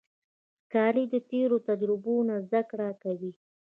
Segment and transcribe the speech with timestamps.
[0.61, 3.31] ښکاري د تیرو تجربو نه زده کړه کوي.